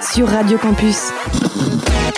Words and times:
sur 0.00 0.28
Radio 0.28 0.58
Campus. 0.58 1.10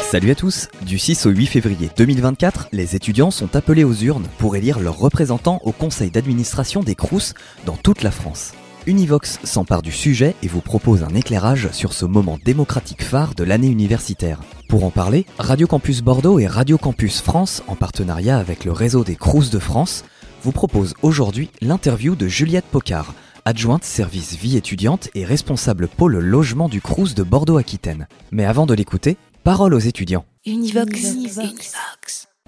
Salut 0.03 0.31
à 0.31 0.35
tous 0.35 0.69
Du 0.83 0.99
6 0.99 1.27
au 1.27 1.31
8 1.31 1.47
février 1.47 1.91
2024, 1.97 2.69
les 2.73 2.97
étudiants 2.97 3.31
sont 3.31 3.55
appelés 3.57 3.85
aux 3.85 3.95
urnes 3.95 4.27
pour 4.39 4.57
élire 4.57 4.81
leurs 4.81 4.99
représentants 4.99 5.61
au 5.65 5.73
conseil 5.73 6.11
d'administration 6.11 6.83
des 6.83 6.95
CROUS 6.95 7.35
dans 7.67 7.77
toute 7.77 8.03
la 8.03 8.11
France. 8.11 8.53
Univox 8.86 9.39
s'empare 9.45 9.83
du 9.83 9.93
sujet 9.93 10.35
et 10.43 10.49
vous 10.49 10.61
propose 10.61 11.03
un 11.03 11.14
éclairage 11.14 11.69
sur 11.72 11.93
ce 11.93 12.05
moment 12.05 12.39
démocratique 12.45 13.03
phare 13.03 13.35
de 13.35 13.45
l'année 13.45 13.69
universitaire. 13.69 14.41
Pour 14.69 14.85
en 14.85 14.91
parler, 14.91 15.27
Radio 15.39 15.67
Campus 15.67 16.03
Bordeaux 16.03 16.39
et 16.39 16.47
Radio 16.47 16.79
Campus 16.79 17.21
France, 17.21 17.63
en 17.67 17.75
partenariat 17.75 18.39
avec 18.39 18.64
le 18.64 18.72
réseau 18.72 19.05
des 19.05 19.17
Crous 19.17 19.50
de 19.50 19.58
France, 19.58 20.05
vous 20.43 20.53
propose 20.53 20.95
aujourd'hui 21.03 21.50
l'interview 21.61 22.14
de 22.14 22.29
Juliette 22.29 22.64
Pocard, 22.64 23.14
adjointe 23.48 23.82
service 23.82 24.36
vie 24.36 24.58
étudiante 24.58 25.08
et 25.14 25.25
responsable 25.25 25.88
pôle 25.88 26.18
logement 26.18 26.68
du 26.68 26.82
Crous 26.82 27.14
de 27.14 27.22
Bordeaux-Aquitaine. 27.22 28.07
Mais 28.30 28.44
avant 28.44 28.66
de 28.66 28.74
l'écouter, 28.74 29.16
parole 29.43 29.72
aux 29.72 29.79
étudiants. 29.79 30.26
Univox. 30.44 31.14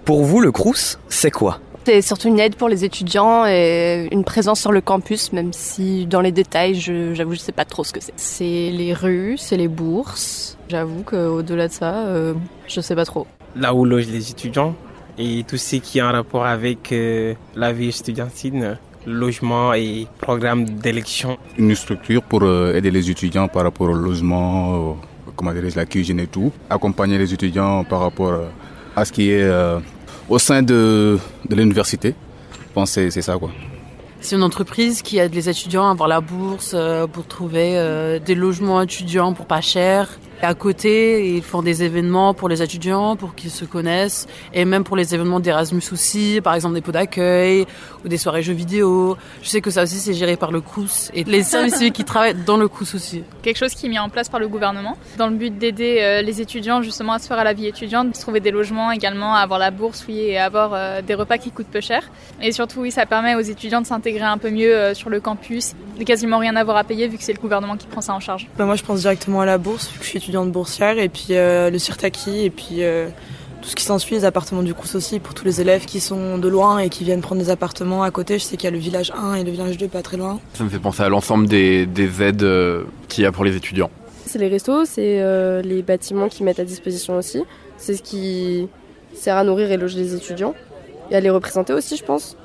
Pour 0.04 0.24
vous, 0.24 0.40
le 0.42 0.52
Crous, 0.52 0.98
c'est 1.08 1.30
quoi? 1.30 1.58
C'est 1.86 2.02
surtout 2.02 2.28
une 2.28 2.38
aide 2.38 2.54
pour 2.54 2.68
les 2.68 2.84
étudiants 2.84 3.46
et 3.46 4.08
une 4.12 4.24
présence 4.24 4.60
sur 4.60 4.72
le 4.72 4.82
campus, 4.82 5.32
même 5.32 5.54
si 5.54 6.04
dans 6.04 6.20
les 6.20 6.32
détails, 6.32 6.74
je- 6.74 7.14
j'avoue, 7.14 7.32
je 7.32 7.38
sais 7.40 7.50
pas 7.52 7.64
trop 7.64 7.82
ce 7.82 7.94
que 7.94 8.00
c'est. 8.02 8.12
C'est 8.16 8.70
les 8.70 8.92
rues, 8.92 9.36
c'est 9.38 9.56
les 9.56 9.68
bourses. 9.68 10.58
J'avoue 10.68 11.02
qu'au-delà 11.02 11.68
de 11.68 11.72
ça, 11.72 11.94
euh, 12.08 12.34
je 12.68 12.78
sais 12.82 12.94
pas 12.94 13.06
trop. 13.06 13.26
là 13.56 13.74
où 13.74 13.86
logent 13.86 14.06
les 14.08 14.30
étudiants 14.30 14.74
et 15.16 15.44
tout 15.48 15.56
ce 15.56 15.76
qui 15.76 15.98
est 15.98 16.02
en 16.02 16.12
rapport 16.12 16.44
avec 16.44 16.92
euh, 16.92 17.34
la 17.56 17.72
vie 17.72 17.88
estudiantine, 17.88 18.76
logement 19.06 19.72
et 19.74 20.06
programme 20.20 20.64
d'élection. 20.64 21.38
une 21.58 21.74
structure 21.74 22.22
pour 22.22 22.42
euh, 22.42 22.74
aider 22.74 22.90
les 22.90 23.10
étudiants 23.10 23.48
par 23.48 23.62
rapport 23.64 23.88
au 23.88 23.94
logement, 23.94 24.74
euh, 24.74 24.92
comment 25.36 25.52
dirais-je, 25.52 25.76
la 25.76 25.86
cuisine 25.86 26.20
et 26.20 26.26
tout. 26.26 26.52
Accompagner 26.68 27.18
les 27.18 27.32
étudiants 27.32 27.84
par 27.84 28.00
rapport 28.00 28.32
euh, 28.32 28.48
à 28.96 29.04
ce 29.04 29.12
qui 29.12 29.30
est 29.30 29.48
au 30.28 30.38
sein 30.38 30.62
de, 30.62 31.18
de 31.48 31.54
l'université. 31.54 32.14
Je 32.52 32.72
pense 32.74 32.94
que 32.94 33.10
c'est- 33.10 33.22
ça 33.22 33.36
quoi. 33.38 33.50
C'est 34.20 34.36
une 34.36 34.42
entreprise 34.42 35.00
qui 35.02 35.16
aide 35.18 35.34
les 35.34 35.48
étudiants 35.48 35.88
à 35.88 35.92
avoir 35.92 36.08
la 36.08 36.20
bourse 36.20 36.76
pour 37.12 37.26
trouver 37.26 38.20
des 38.24 38.34
logements 38.34 38.82
étudiants 38.82 39.32
pour 39.32 39.46
pas 39.46 39.62
cher. 39.62 40.18
Et 40.42 40.46
à 40.46 40.54
côté, 40.54 41.34
ils 41.34 41.42
font 41.42 41.62
des 41.62 41.82
événements 41.82 42.32
pour 42.34 42.48
les 42.48 42.62
étudiants, 42.62 43.16
pour 43.16 43.34
qu'ils 43.34 43.50
se 43.50 43.64
connaissent, 43.64 44.26
et 44.54 44.64
même 44.64 44.84
pour 44.84 44.96
les 44.96 45.14
événements 45.14 45.40
d'Erasmus 45.40 45.82
aussi, 45.92 46.40
par 46.42 46.54
exemple 46.54 46.74
des 46.74 46.80
pots 46.80 46.92
d'accueil 46.92 47.66
ou 48.04 48.08
des 48.08 48.16
soirées 48.16 48.42
jeux 48.42 48.54
vidéo. 48.54 49.16
Je 49.42 49.48
sais 49.48 49.60
que 49.60 49.70
ça 49.70 49.82
aussi 49.82 49.98
c'est 49.98 50.14
géré 50.14 50.36
par 50.36 50.52
le 50.52 50.60
CRUS 50.60 51.10
et 51.14 51.24
les 51.24 51.42
services 51.42 51.76
civiques 51.76 51.94
qui 51.94 52.04
travaillent 52.04 52.34
dans 52.34 52.56
le 52.56 52.68
CRUS 52.68 52.94
aussi. 52.94 53.22
quelque 53.42 53.58
chose 53.58 53.74
qui 53.74 53.86
est 53.86 53.88
mis 53.88 53.98
en 53.98 54.08
place 54.08 54.28
par 54.28 54.40
le 54.40 54.48
gouvernement 54.48 54.96
dans 55.18 55.26
le 55.26 55.36
but 55.36 55.56
d'aider 55.56 55.98
euh, 56.00 56.22
les 56.22 56.40
étudiants 56.40 56.82
justement 56.82 57.14
à 57.14 57.18
se 57.18 57.26
faire 57.26 57.38
à 57.38 57.44
la 57.44 57.52
vie 57.52 57.66
étudiante, 57.66 58.10
de 58.10 58.16
se 58.16 58.22
trouver 58.22 58.40
des 58.40 58.50
logements 58.50 58.90
également, 58.92 59.34
à 59.34 59.40
avoir 59.40 59.58
la 59.58 59.70
bourse 59.70 60.04
oui, 60.08 60.18
et 60.20 60.38
à 60.38 60.46
avoir 60.46 60.72
euh, 60.72 61.02
des 61.02 61.14
repas 61.14 61.38
qui 61.38 61.50
coûtent 61.50 61.66
peu 61.66 61.80
cher. 61.80 62.10
Et 62.40 62.52
surtout 62.52 62.80
oui, 62.80 62.90
ça 62.90 63.06
permet 63.06 63.34
aux 63.34 63.40
étudiants 63.40 63.80
de 63.80 63.86
s'intégrer 63.86 64.24
un 64.24 64.38
peu 64.38 64.50
mieux 64.50 64.74
euh, 64.74 64.94
sur 64.94 65.10
le 65.10 65.20
campus, 65.20 65.74
de 65.98 66.04
quasiment 66.04 66.38
rien 66.38 66.56
avoir 66.56 66.76
à 66.76 66.84
payer 66.84 67.08
vu 67.08 67.18
que 67.18 67.22
c'est 67.22 67.32
le 67.32 67.40
gouvernement 67.40 67.76
qui 67.76 67.86
prend 67.86 68.00
ça 68.00 68.14
en 68.14 68.20
charge. 68.20 68.48
Bah, 68.56 68.64
moi, 68.64 68.76
je 68.76 68.84
pense 68.84 69.00
directement 69.00 69.40
à 69.40 69.46
la 69.46 69.58
bourse, 69.58 69.90
vu 69.90 69.98
que 69.98 70.04
je 70.04 70.10
suis 70.10 70.20
étudiante 70.30 70.52
boursière, 70.52 70.98
et 70.98 71.08
puis 71.08 71.26
euh, 71.30 71.70
le 71.70 71.78
Sirtaki, 71.78 72.44
et 72.44 72.50
puis 72.50 72.84
euh, 72.84 73.08
tout 73.60 73.68
ce 73.68 73.74
qui 73.74 73.84
s'ensuit, 73.84 74.14
les 74.14 74.24
appartements 74.24 74.62
du 74.62 74.74
Crous 74.74 74.94
aussi, 74.94 75.18
pour 75.18 75.34
tous 75.34 75.44
les 75.44 75.60
élèves 75.60 75.84
qui 75.86 75.98
sont 75.98 76.38
de 76.38 76.48
loin 76.48 76.78
et 76.78 76.88
qui 76.88 77.02
viennent 77.02 77.20
prendre 77.20 77.40
des 77.42 77.50
appartements 77.50 78.04
à 78.04 78.10
côté. 78.12 78.38
Je 78.38 78.44
sais 78.44 78.56
qu'il 78.56 78.64
y 78.64 78.68
a 78.68 78.70
le 78.70 78.78
village 78.78 79.12
1 79.16 79.34
et 79.34 79.44
le 79.44 79.50
village 79.50 79.76
2 79.76 79.88
pas 79.88 80.02
très 80.02 80.16
loin. 80.16 80.38
Ça 80.54 80.62
me 80.62 80.68
fait 80.68 80.78
penser 80.78 81.02
à 81.02 81.08
l'ensemble 81.08 81.48
des, 81.48 81.84
des 81.84 82.22
aides 82.22 82.44
euh, 82.44 82.84
qu'il 83.08 83.24
y 83.24 83.26
a 83.26 83.32
pour 83.32 83.44
les 83.44 83.56
étudiants. 83.56 83.90
C'est 84.24 84.38
les 84.38 84.48
restos, 84.48 84.84
c'est 84.84 85.20
euh, 85.20 85.62
les 85.62 85.82
bâtiments 85.82 86.28
qui 86.28 86.44
mettent 86.44 86.60
à 86.60 86.64
disposition 86.64 87.16
aussi. 87.16 87.42
C'est 87.76 87.96
ce 87.96 88.02
qui 88.02 88.68
sert 89.14 89.36
à 89.36 89.42
nourrir 89.42 89.72
et 89.72 89.76
loger 89.76 89.98
les 89.98 90.14
étudiants. 90.14 90.54
Et 91.10 91.16
à 91.16 91.20
les 91.20 91.30
représenter 91.30 91.72
aussi, 91.72 91.96
je 91.96 92.04
pense. 92.04 92.36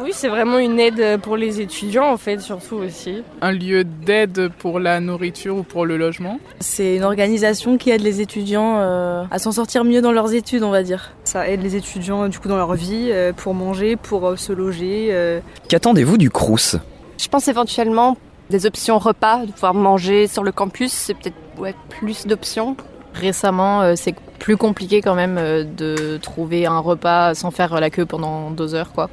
Oui, 0.00 0.10
c'est 0.12 0.28
vraiment 0.28 0.58
une 0.58 0.78
aide 0.78 1.18
pour 1.20 1.36
les 1.36 1.60
étudiants, 1.60 2.10
en 2.12 2.16
fait, 2.16 2.40
surtout 2.40 2.76
aussi. 2.76 3.22
un 3.40 3.52
lieu 3.52 3.84
d'aide 3.84 4.48
pour 4.58 4.78
la 4.80 5.00
nourriture 5.00 5.56
ou 5.56 5.62
pour 5.62 5.86
le 5.86 5.96
logement. 5.96 6.38
C'est 6.60 6.96
une 6.96 7.04
organisation 7.04 7.78
qui 7.78 7.90
aide 7.90 8.02
les 8.02 8.20
étudiants 8.20 8.76
euh, 8.78 9.24
à 9.30 9.38
s'en 9.38 9.52
sortir 9.52 9.84
mieux 9.84 10.00
dans 10.02 10.12
leurs 10.12 10.34
études, 10.34 10.62
on 10.62 10.70
va 10.70 10.82
dire. 10.82 11.12
Ça 11.24 11.48
aide 11.48 11.62
les 11.62 11.74
étudiants 11.76 12.28
du 12.28 12.38
coup 12.38 12.48
dans 12.48 12.56
leur 12.56 12.74
vie, 12.74 13.08
euh, 13.10 13.32
pour 13.32 13.54
manger, 13.54 13.96
pour 13.96 14.26
euh, 14.28 14.36
se 14.36 14.52
loger. 14.52 15.08
euh, 15.10 15.40
Qu'attendez-vous 15.68 16.18
du 16.18 16.30
Crous? 16.30 16.76
Je 17.18 17.28
pense 17.28 17.48
éventuellement 17.48 18.16
des 18.50 18.66
options 18.66 18.98
repas, 18.98 19.44
de 19.46 19.52
pouvoir 19.52 19.74
manger 19.74 20.26
sur 20.26 20.42
le 20.44 20.52
campus, 20.52 20.92
c'est 20.92 21.14
peut-être 21.14 21.36
ouais, 21.58 21.74
plus 21.88 22.26
d'options. 22.26 22.76
Récemment, 23.14 23.82
euh, 23.82 23.94
c'est 23.96 24.14
plus 24.38 24.56
compliqué 24.56 25.00
quand 25.02 25.14
même 25.16 25.36
euh, 25.38 25.64
de 25.64 26.18
trouver 26.18 26.66
un 26.66 26.78
repas 26.78 27.34
sans 27.34 27.50
faire 27.50 27.80
la 27.80 27.90
queue 27.90 28.06
pendant 28.06 28.50
deux 28.50 28.74
heures, 28.74 28.92
quoi. 28.92 29.10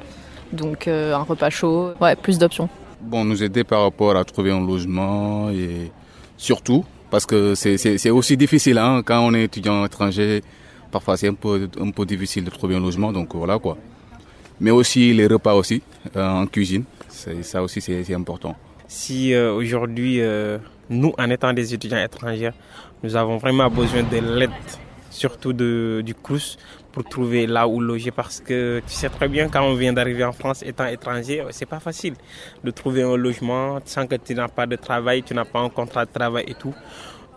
Donc 0.56 0.88
euh, 0.88 1.14
un 1.14 1.22
repas 1.22 1.50
chaud, 1.50 1.92
ouais, 2.00 2.16
plus 2.16 2.38
d'options. 2.38 2.68
Bon, 3.00 3.24
nous 3.24 3.42
aider 3.42 3.62
par 3.64 3.82
rapport 3.82 4.16
à 4.16 4.24
trouver 4.24 4.50
un 4.50 4.64
logement 4.66 5.50
et 5.50 5.90
surtout 6.36 6.84
parce 7.10 7.24
que 7.26 7.54
c'est- 7.54 8.10
aussi 8.10 8.36
difficile 8.36 8.78
hein, 8.78 9.02
quand 9.04 9.20
on 9.20 9.32
est 9.34 9.44
étudiant 9.44 9.84
étranger. 9.84 10.42
Parfois, 10.90 11.16
c'est 11.16 11.28
un 11.28 11.34
peu, 11.34 11.68
un 11.80 11.90
peu 11.90 12.04
difficile 12.06 12.44
de 12.44 12.50
trouver 12.50 12.74
un 12.76 12.80
logement, 12.80 13.12
donc 13.12 13.34
voilà 13.34 13.58
quoi. 13.58 13.76
Mais 14.60 14.70
aussi 14.70 15.12
les 15.12 15.26
repas 15.26 15.54
aussi 15.54 15.82
euh, 16.16 16.28
en 16.42 16.46
cuisine, 16.46 16.84
ça 17.42 17.62
aussi 17.62 17.80
c'est 17.80 18.02
c'est 18.04 18.14
important. 18.14 18.56
Si 18.88 19.34
euh, 19.34 19.52
aujourd'hui, 19.52 20.20
euh, 20.20 20.58
nous, 20.88 21.12
en 21.18 21.28
étant 21.30 21.52
des 21.52 21.74
étudiants 21.74 22.02
étrangers, 22.02 22.52
nous 23.02 23.14
avons 23.16 23.36
vraiment 23.36 23.68
besoin 23.68 24.02
de 24.04 24.18
l'aide, 24.38 24.50
surtout 25.10 25.52
de, 25.52 26.02
du 26.04 26.14
CRUS, 26.14 26.56
pour 26.96 27.04
trouver 27.04 27.46
là 27.46 27.68
où 27.68 27.78
loger 27.78 28.10
parce 28.10 28.40
que 28.40 28.80
tu 28.86 28.94
sais 28.94 29.10
très 29.10 29.28
bien 29.28 29.50
quand 29.50 29.62
on 29.62 29.74
vient 29.74 29.92
d'arriver 29.92 30.24
en 30.24 30.32
France 30.32 30.62
étant 30.62 30.86
étranger, 30.86 31.44
c'est 31.50 31.66
pas 31.66 31.78
facile 31.78 32.14
de 32.64 32.70
trouver 32.70 33.02
un 33.02 33.18
logement 33.18 33.78
sans 33.84 34.06
que 34.06 34.14
tu 34.14 34.34
n'as 34.34 34.48
pas 34.48 34.64
de 34.64 34.76
travail, 34.76 35.22
tu 35.22 35.34
n'as 35.34 35.44
pas 35.44 35.58
un 35.58 35.68
contrat 35.68 36.06
de 36.06 36.10
travail 36.10 36.44
et 36.48 36.54
tout. 36.54 36.74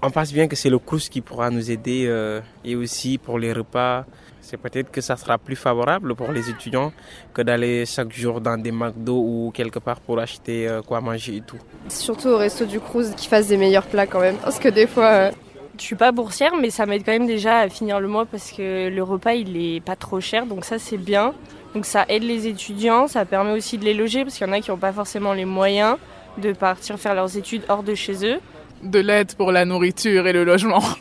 On 0.02 0.12
pense 0.12 0.32
bien 0.32 0.48
que 0.48 0.56
c'est 0.56 0.70
le 0.70 0.80
CRUS 0.80 1.10
qui 1.10 1.20
pourra 1.20 1.50
nous 1.50 1.70
aider 1.70 2.06
euh, 2.08 2.40
et 2.64 2.78
aussi 2.78 3.18
pour 3.18 3.38
les 3.38 3.52
repas. 3.52 4.06
C'est 4.40 4.56
peut-être 4.56 4.92
que 4.92 5.02
ça 5.02 5.18
sera 5.18 5.38
plus 5.38 5.58
favorable 5.58 6.16
pour 6.16 6.32
les 6.32 6.50
étudiants 6.50 6.94
que 7.34 7.42
d'aller 7.42 7.86
chaque 7.86 8.14
jour 8.14 8.40
dans 8.40 8.58
des 8.58 8.72
McDo 8.72 9.18
ou 9.18 9.52
quelque 9.54 9.80
part 9.80 10.00
pour 10.00 10.20
acheter 10.20 10.70
euh, 10.70 10.82
quoi 10.82 11.02
manger 11.02 11.36
et 11.36 11.42
tout. 11.42 11.60
Surtout 11.90 12.30
au 12.30 12.38
resto 12.38 12.66
du 12.66 12.80
Cruz 12.80 13.14
qui 13.18 13.28
fassent 13.28 13.50
des 13.50 13.58
meilleurs 13.58 13.88
plats 13.88 14.08
quand 14.08 14.22
même. 14.22 14.38
Parce 14.38 14.58
que 14.58 14.70
des 14.70 14.88
fois, 14.88 15.12
euh, 15.12 15.32
Je 15.80 15.86
suis 15.86 15.96
pas 15.96 16.12
boursière, 16.12 16.52
mais 16.60 16.70
ça 16.70 16.86
m'aide 16.86 17.04
quand 17.06 17.14
même 17.14 17.26
déjà 17.26 17.60
à 17.60 17.70
finir 17.70 18.02
le 18.02 18.10
mois 18.10 18.26
parce 18.26 18.52
que 18.52 18.90
le 18.90 19.02
repas 19.02 19.34
il 19.34 19.56
est 19.56 19.80
pas 19.80 19.96
trop 19.96 20.20
cher, 20.20 20.46
donc 20.46 20.66
ça 20.66 20.78
c'est 20.78 20.98
bien. 20.98 21.34
Donc 21.74 21.86
ça 21.86 22.06
aide 22.10 22.24
les 22.24 22.48
étudiants, 22.48 23.08
ça 23.08 23.24
permet 23.24 23.54
aussi 23.54 23.78
de 23.78 23.86
les 23.86 23.94
loger 23.94 24.24
parce 24.24 24.36
qu'il 24.38 24.46
y 24.46 24.50
en 24.50 24.54
a 24.54 24.60
qui 24.60 24.72
n'ont 24.72 24.78
pas 24.78 24.92
forcément 24.92 25.32
les 25.32 25.46
moyens 25.46 25.96
de 26.38 26.52
partir 26.52 27.00
faire 27.00 27.16
leurs 27.16 27.38
études 27.38 27.64
hors 27.70 27.84
de 27.84 27.96
chez 27.96 28.26
eux. 28.26 28.40
De 28.84 29.00
l'aide 29.00 29.34
pour 29.36 29.54
la 29.54 29.64
nourriture 29.64 30.28
et 30.28 30.34
le 30.34 30.44
logement. 30.44 30.84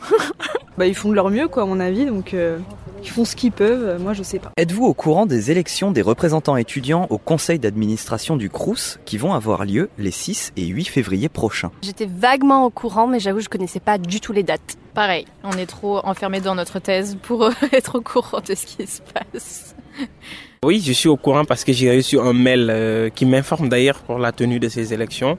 Bah 0.77 0.87
ils 0.87 0.95
font 0.95 1.09
de 1.09 1.15
leur 1.15 1.29
mieux 1.29 1.49
quoi 1.49 1.63
à 1.63 1.65
mon 1.65 1.81
avis, 1.81 2.05
donc 2.05 2.33
euh, 2.33 2.57
ils 3.03 3.09
font 3.09 3.25
ce 3.25 3.35
qu'ils 3.35 3.51
peuvent. 3.51 4.01
Moi 4.01 4.13
je 4.13 4.23
sais 4.23 4.39
pas. 4.39 4.51
Êtes-vous 4.57 4.85
au 4.85 4.93
courant 4.93 5.25
des 5.25 5.51
élections 5.51 5.91
des 5.91 6.01
représentants 6.01 6.57
étudiants 6.57 7.07
au 7.09 7.17
conseil 7.17 7.59
d'administration 7.59 8.35
du 8.37 8.49
Crous 8.49 8.99
qui 9.05 9.17
vont 9.17 9.33
avoir 9.33 9.65
lieu 9.65 9.89
les 9.97 10.11
6 10.11 10.51
et 10.57 10.65
8 10.65 10.85
février 10.85 11.29
prochains? 11.29 11.71
J'étais 11.81 12.05
vaguement 12.07 12.65
au 12.65 12.69
courant, 12.69 13.07
mais 13.07 13.19
j'avoue, 13.19 13.39
je 13.39 13.49
connaissais 13.49 13.79
pas 13.79 13.97
du 13.97 14.19
tout 14.19 14.33
les 14.33 14.43
dates. 14.43 14.77
Pareil, 14.93 15.25
on 15.43 15.51
est 15.51 15.65
trop 15.67 15.99
enfermé 16.05 16.41
dans 16.41 16.55
notre 16.55 16.79
thèse 16.79 17.17
pour 17.21 17.43
euh, 17.45 17.51
être 17.71 17.95
au 17.97 18.01
courant 18.01 18.41
de 18.41 18.55
ce 18.55 18.65
qui 18.65 18.85
se 18.87 19.01
passe. 19.01 19.75
Oui, 20.65 20.81
je 20.85 20.91
suis 20.91 21.07
au 21.07 21.15
courant 21.15 21.45
parce 21.45 21.63
que 21.63 21.71
j'ai 21.71 21.95
reçu 21.95 22.19
un 22.19 22.33
mail 22.33 22.67
euh, 22.69 23.09
qui 23.09 23.25
m'informe 23.25 23.69
d'ailleurs 23.69 23.99
pour 23.99 24.17
la 24.19 24.31
tenue 24.33 24.59
de 24.59 24.67
ces 24.67 24.93
élections. 24.93 25.37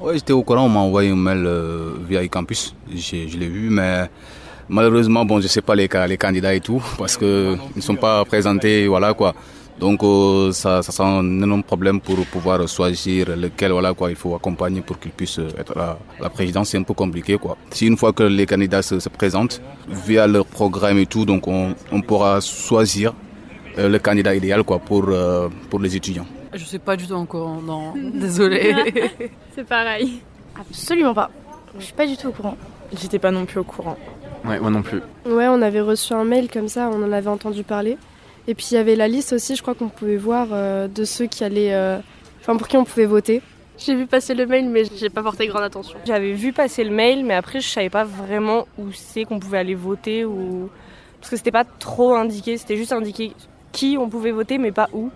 Ouais, 0.00 0.14
j'étais 0.14 0.32
au 0.32 0.42
courant, 0.42 0.66
on 0.66 0.68
m'a 0.68 0.80
envoyé 0.80 1.10
un 1.10 1.16
mail 1.16 1.44
euh, 1.46 1.94
via 2.08 2.26
campus, 2.28 2.74
J'ai- 2.94 3.28
je 3.28 3.38
l'ai 3.38 3.48
vu, 3.48 3.70
mais 3.70 4.10
malheureusement, 4.68 5.24
bon, 5.24 5.40
je 5.40 5.48
sais 5.48 5.62
pas 5.62 5.74
les, 5.74 5.88
ca- 5.90 6.06
les 6.06 6.16
candidats 6.16 6.54
et 6.54 6.60
tout, 6.60 6.82
parce 6.98 7.16
que 7.16 7.56
ils 7.74 7.76
ne 7.78 7.82
sont 7.82 7.96
pas 7.96 8.24
présentés, 8.24 8.86
voilà 8.86 9.14
quoi. 9.14 9.34
Donc 9.78 10.02
euh, 10.04 10.52
ça, 10.52 10.82
ça 10.82 10.92
sera 10.92 11.08
un 11.08 11.24
énorme 11.42 11.62
problème 11.62 12.00
pour 12.00 12.16
pouvoir 12.26 12.68
choisir 12.68 13.34
lequel 13.36 13.72
voilà 13.72 13.94
quoi 13.94 14.10
il 14.10 14.16
faut 14.16 14.34
accompagner 14.34 14.80
pour 14.82 14.98
qu'il 15.00 15.10
puisse 15.12 15.38
être 15.58 15.76
à 15.78 15.98
la 16.20 16.28
présidence. 16.30 16.68
C'est 16.68 16.78
un 16.78 16.82
peu 16.82 16.94
compliqué 16.94 17.36
quoi. 17.38 17.56
Si 17.70 17.86
une 17.86 17.96
fois 17.96 18.12
que 18.12 18.22
les 18.22 18.46
candidats 18.46 18.82
se, 18.82 19.00
se 19.00 19.08
présentent 19.08 19.60
via 19.88 20.26
leur 20.26 20.44
programme 20.46 20.98
et 20.98 21.06
tout, 21.06 21.24
donc 21.24 21.48
on, 21.48 21.74
on 21.90 22.00
pourra 22.02 22.40
choisir 22.40 23.12
euh, 23.78 23.88
le 23.88 23.98
candidat 23.98 24.34
idéal 24.34 24.62
quoi 24.62 24.78
pour 24.78 25.06
euh, 25.08 25.48
pour 25.70 25.80
les 25.80 25.96
étudiants. 25.96 26.26
Je 26.54 26.64
sais 26.66 26.78
pas 26.78 26.94
du 26.94 27.06
tout 27.06 27.14
encore, 27.14 27.60
non, 27.62 27.94
désolé. 28.14 28.74
C'est 29.54 29.66
pareil. 29.66 30.20
Absolument 30.60 31.14
pas. 31.14 31.30
Je 31.78 31.84
suis 31.84 31.94
pas 31.94 32.06
du 32.06 32.16
tout 32.18 32.28
au 32.28 32.32
courant. 32.32 32.58
J'étais 33.00 33.18
pas 33.18 33.30
non 33.30 33.46
plus 33.46 33.58
au 33.60 33.64
courant. 33.64 33.96
Ouais, 34.44 34.58
moi 34.60 34.70
non 34.70 34.82
plus. 34.82 35.00
Ouais, 35.26 35.46
on 35.48 35.62
avait 35.62 35.80
reçu 35.80 36.12
un 36.14 36.24
mail 36.24 36.48
comme 36.50 36.68
ça, 36.68 36.90
on 36.92 37.02
en 37.02 37.12
avait 37.12 37.28
entendu 37.28 37.62
parler. 37.62 37.96
Et 38.48 38.54
puis 38.54 38.66
il 38.72 38.74
y 38.74 38.76
avait 38.78 38.96
la 38.96 39.06
liste 39.08 39.32
aussi, 39.32 39.54
je 39.54 39.62
crois 39.62 39.74
qu'on 39.74 39.88
pouvait 39.88 40.16
voir 40.16 40.48
euh, 40.52 40.88
de 40.88 41.04
ceux 41.04 41.26
qui 41.26 41.44
allaient. 41.44 41.72
euh, 41.74 41.98
Enfin, 42.40 42.56
pour 42.56 42.66
qui 42.66 42.76
on 42.76 42.84
pouvait 42.84 43.06
voter. 43.06 43.40
J'ai 43.78 43.94
vu 43.94 44.06
passer 44.06 44.34
le 44.34 44.46
mail, 44.46 44.68
mais 44.68 44.82
j'ai 44.96 45.10
pas 45.10 45.22
porté 45.22 45.46
grande 45.46 45.62
attention. 45.62 45.96
J'avais 46.04 46.32
vu 46.32 46.52
passer 46.52 46.82
le 46.82 46.90
mail, 46.90 47.24
mais 47.24 47.34
après, 47.34 47.60
je 47.60 47.68
savais 47.68 47.88
pas 47.88 48.04
vraiment 48.04 48.66
où 48.78 48.86
c'est 48.92 49.24
qu'on 49.24 49.38
pouvait 49.38 49.58
aller 49.58 49.74
voter 49.76 50.24
ou. 50.24 50.68
Parce 51.20 51.30
que 51.30 51.36
c'était 51.36 51.52
pas 51.52 51.64
trop 51.64 52.14
indiqué, 52.14 52.56
c'était 52.58 52.76
juste 52.76 52.92
indiqué 52.92 53.32
qui 53.70 53.96
on 53.98 54.08
pouvait 54.08 54.32
voter, 54.32 54.58
mais 54.58 54.72
pas 54.72 54.88
où. 54.92 55.10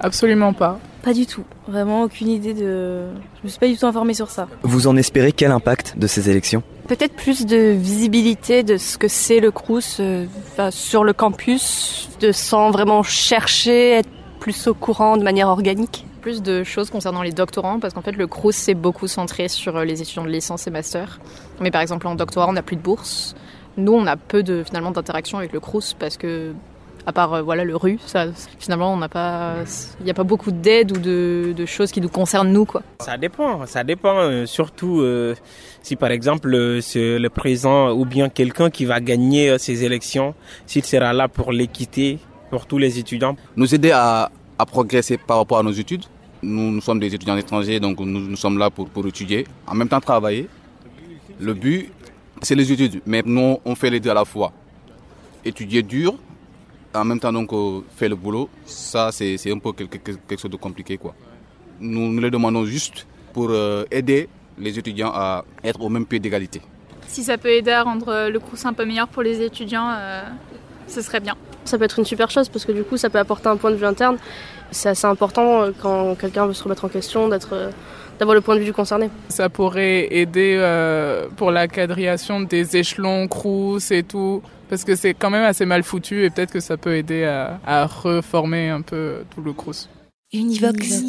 Absolument 0.00 0.52
pas. 0.54 0.78
Pas 1.02 1.12
du 1.12 1.26
tout. 1.26 1.44
Vraiment 1.68 2.02
aucune 2.02 2.28
idée 2.28 2.54
de. 2.54 3.06
Je 3.40 3.44
me 3.44 3.48
suis 3.48 3.58
pas 3.58 3.68
du 3.68 3.76
tout 3.76 3.86
informée 3.86 4.14
sur 4.14 4.30
ça. 4.30 4.48
Vous 4.62 4.86
en 4.86 4.96
espérez 4.96 5.32
quel 5.32 5.50
impact 5.50 5.98
de 5.98 6.06
ces 6.06 6.30
élections? 6.30 6.62
Peut-être 6.88 7.14
plus 7.14 7.44
de 7.44 7.72
visibilité 7.72 8.62
de 8.62 8.78
ce 8.78 8.96
que 8.96 9.08
c'est 9.08 9.40
le 9.40 9.50
Crous 9.50 10.00
euh, 10.00 10.24
enfin, 10.52 10.70
sur 10.70 11.04
le 11.04 11.12
campus, 11.12 12.08
de 12.18 12.32
sans 12.32 12.70
vraiment 12.70 13.02
chercher, 13.02 13.90
être 13.90 14.08
plus 14.40 14.66
au 14.68 14.72
courant 14.72 15.18
de 15.18 15.22
manière 15.22 15.48
organique? 15.48 16.06
Plus 16.22 16.40
de 16.40 16.64
choses 16.64 16.88
concernant 16.88 17.20
les 17.20 17.32
doctorants, 17.32 17.78
parce 17.78 17.92
qu'en 17.92 18.00
fait 18.00 18.12
le 18.12 18.26
Crous 18.26 18.56
c'est 18.56 18.72
beaucoup 18.72 19.06
centré 19.06 19.48
sur 19.48 19.76
euh, 19.76 19.84
les 19.84 20.00
étudiants 20.00 20.24
de 20.24 20.30
licence 20.30 20.66
et 20.66 20.70
master. 20.70 21.20
Mais 21.60 21.70
par 21.70 21.82
exemple 21.82 22.06
en 22.06 22.14
doctorat 22.14 22.48
on 22.48 22.54
n'a 22.54 22.62
plus 22.62 22.76
de 22.76 22.80
bourse. 22.80 23.34
Nous 23.76 23.92
on 23.92 24.06
a 24.06 24.16
peu 24.16 24.42
de 24.42 24.62
finalement 24.64 24.90
d'interaction 24.90 25.36
avec 25.36 25.52
le 25.52 25.60
Crous 25.60 25.92
parce 25.92 26.16
que 26.16 26.54
à 27.06 27.12
part 27.12 27.32
euh, 27.34 27.42
voilà 27.42 27.64
le 27.64 27.74
RU, 27.76 27.98
ça, 28.04 28.26
finalement 28.58 28.92
on 28.92 28.96
n'a 28.96 29.08
pas, 29.08 29.54
il 30.00 30.04
n'y 30.04 30.10
a 30.10 30.14
pas 30.14 30.24
beaucoup 30.24 30.50
d'aide 30.50 30.92
ou 30.96 31.00
de, 31.00 31.52
de 31.56 31.66
choses 31.66 31.90
qui 31.90 32.00
nous 32.00 32.08
concernent 32.08 32.52
nous 32.52 32.64
quoi. 32.64 32.82
Ça 33.00 33.16
dépend, 33.16 33.64
ça 33.66 33.84
dépend. 33.84 34.16
euh, 34.18 34.46
surtout 34.46 35.00
euh, 35.00 35.34
si 35.82 35.96
par 35.96 36.10
exemple 36.10 36.52
euh, 36.54 36.80
c'est 36.80 37.18
le 37.18 37.30
président 37.30 37.92
ou 37.92 38.04
bien 38.04 38.28
quelqu'un 38.28 38.70
qui 38.70 38.84
va 38.84 39.00
gagner 39.00 39.50
euh, 39.50 39.58
ces 39.58 39.84
élections, 39.84 40.34
s'il 40.66 40.84
sera 40.84 41.12
là 41.12 41.28
pour 41.28 41.52
l'équité 41.52 42.18
pour 42.50 42.66
tous 42.66 42.78
les 42.78 42.98
étudiants. 42.98 43.36
Nous 43.56 43.74
aider 43.74 43.90
à, 43.90 44.30
à 44.58 44.66
progresser 44.66 45.18
par 45.18 45.38
rapport 45.38 45.58
à 45.58 45.62
nos 45.62 45.70
études. 45.72 46.04
Nous, 46.42 46.70
nous 46.70 46.80
sommes 46.80 47.00
des 47.00 47.14
étudiants 47.14 47.36
étrangers, 47.36 47.80
donc 47.80 47.98
nous, 48.00 48.06
nous 48.20 48.36
sommes 48.36 48.58
là 48.58 48.70
pour, 48.70 48.88
pour 48.88 49.06
étudier, 49.06 49.44
en 49.66 49.74
même 49.74 49.88
temps 49.88 50.00
travailler. 50.00 50.48
Le 51.40 51.52
but, 51.52 51.90
c'est 52.42 52.54
les 52.54 52.70
études, 52.72 53.00
mais 53.06 53.22
nous, 53.26 53.58
on 53.64 53.74
fait 53.74 53.90
les 53.90 53.98
deux 54.00 54.10
à 54.10 54.14
la 54.14 54.24
fois. 54.24 54.52
Étudier 55.44 55.82
dur, 55.82 56.14
en 56.94 57.04
même 57.04 57.20
temps 57.20 57.32
donc 57.32 57.52
euh, 57.52 57.80
faire 57.96 58.08
le 58.08 58.16
boulot, 58.16 58.48
ça 58.64 59.10
c'est 59.12 59.38
un 59.50 59.58
peu 59.58 59.72
quelque, 59.72 60.36
chose 60.36 60.50
de 60.50 60.56
compliqué 60.56 60.96
quoi. 60.98 61.14
Nous, 61.80 62.12
nous 62.12 62.20
les 62.20 62.30
demandons 62.30 62.64
juste 62.64 63.06
pour 63.32 63.48
euh, 63.50 63.84
aider 63.90 64.28
les 64.58 64.78
étudiants 64.78 65.12
à 65.14 65.44
être 65.62 65.80
au 65.80 65.88
même 65.88 66.06
pied 66.06 66.18
d'égalité. 66.18 66.60
Si 67.06 67.22
ça 67.22 67.38
peut 67.38 67.50
aider 67.50 67.70
à 67.70 67.84
rendre 67.84 68.28
le 68.28 68.38
Crous 68.38 68.66
un 68.66 68.72
peu 68.72 68.84
meilleur 68.84 69.08
pour 69.08 69.22
les 69.22 69.40
étudiants, 69.40 69.90
euh, 69.96 70.22
ce 70.88 71.02
serait 71.02 71.20
bien. 71.20 71.36
Ça 71.64 71.78
peut 71.78 71.84
être 71.84 71.98
une 71.98 72.04
super 72.04 72.30
chose 72.30 72.48
parce 72.48 72.64
que 72.64 72.72
du 72.72 72.82
coup, 72.82 72.96
ça 72.96 73.10
peut 73.10 73.18
apporter 73.18 73.48
un 73.48 73.56
point 73.56 73.70
de 73.70 73.76
vue 73.76 73.86
interne. 73.86 74.16
C'est 74.70 74.88
assez 74.88 75.06
important 75.06 75.62
euh, 75.62 75.70
quand 75.80 76.14
quelqu'un 76.16 76.46
veut 76.46 76.54
se 76.54 76.62
remettre 76.64 76.84
en 76.84 76.88
question 76.88 77.28
d'être, 77.28 77.52
euh, 77.52 77.70
d'avoir 78.18 78.34
le 78.34 78.40
point 78.40 78.54
de 78.54 78.60
vue 78.60 78.66
du 78.66 78.72
concerné. 78.72 79.10
Ça 79.28 79.48
pourrait 79.48 80.08
aider 80.10 80.56
euh, 80.58 81.26
pour 81.36 81.50
la 81.50 81.68
quadrillation 81.68 82.40
des 82.40 82.76
échelons, 82.76 83.28
crous 83.28 83.90
et 83.90 84.02
tout, 84.02 84.42
parce 84.68 84.84
que 84.84 84.96
c'est 84.96 85.14
quand 85.14 85.30
même 85.30 85.44
assez 85.44 85.66
mal 85.66 85.82
foutu 85.82 86.24
et 86.24 86.30
peut-être 86.30 86.52
que 86.52 86.60
ça 86.60 86.76
peut 86.76 86.96
aider 86.96 87.24
à, 87.24 87.60
à 87.66 87.86
reformer 87.86 88.68
un 88.68 88.82
peu 88.82 89.24
tout 89.34 89.42
le 89.42 89.52
crous. 89.52 89.88
Univox. 90.30 91.02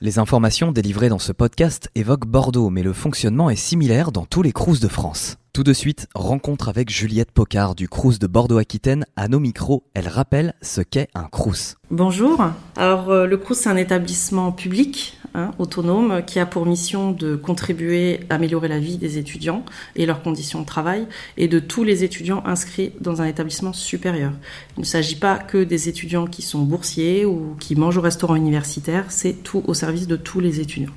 Les 0.00 0.18
informations 0.18 0.72
délivrées 0.72 1.08
dans 1.08 1.20
ce 1.20 1.30
podcast 1.30 1.90
évoquent 1.94 2.26
Bordeaux, 2.26 2.68
mais 2.68 2.82
le 2.82 2.92
fonctionnement 2.92 3.50
est 3.50 3.56
similaire 3.56 4.10
dans 4.10 4.26
tous 4.26 4.42
les 4.42 4.50
crous 4.50 4.80
de 4.80 4.88
France. 4.88 5.36
Tout 5.52 5.62
de 5.62 5.72
suite, 5.72 6.08
rencontre 6.14 6.68
avec 6.68 6.90
Juliette 6.90 7.30
Pocard 7.30 7.76
du 7.76 7.88
crous 7.88 8.18
de 8.18 8.26
Bordeaux-Aquitaine. 8.26 9.04
À 9.14 9.28
nos 9.28 9.38
micros, 9.38 9.84
elle 9.94 10.08
rappelle 10.08 10.54
ce 10.60 10.80
qu'est 10.80 11.08
un 11.14 11.24
crous. 11.24 11.76
Bonjour. 11.92 12.44
Alors 12.76 13.10
euh, 13.10 13.26
le 13.26 13.36
CRUS 13.36 13.58
c'est 13.58 13.68
un 13.68 13.76
établissement 13.76 14.50
public 14.50 15.16
hein, 15.34 15.52
autonome 15.58 16.22
qui 16.26 16.38
a 16.38 16.46
pour 16.46 16.66
mission 16.66 17.12
de 17.12 17.36
contribuer 17.36 18.20
à 18.30 18.34
améliorer 18.34 18.68
la 18.68 18.78
vie 18.78 18.98
des 18.98 19.18
étudiants 19.18 19.64
et 19.96 20.06
leurs 20.06 20.22
conditions 20.22 20.60
de 20.60 20.66
travail 20.66 21.06
et 21.36 21.48
de 21.48 21.58
tous 21.58 21.84
les 21.84 22.04
étudiants 22.04 22.42
inscrits 22.46 22.92
dans 23.00 23.22
un 23.22 23.26
établissement 23.26 23.72
supérieur. 23.72 24.32
Il 24.76 24.80
ne 24.80 24.86
s'agit 24.86 25.16
pas 25.16 25.38
que 25.38 25.62
des 25.62 25.88
étudiants 25.88 26.26
qui 26.26 26.42
sont 26.42 26.62
boursiers 26.62 27.24
ou 27.24 27.56
qui 27.58 27.76
mangent 27.76 27.98
au 27.98 28.02
restaurant 28.02 28.36
universitaire, 28.36 29.06
c'est 29.08 29.42
tout 29.42 29.62
au 29.66 29.74
service 29.74 30.06
de 30.06 30.16
tous 30.16 30.40
les 30.40 30.60
étudiants. 30.60 30.92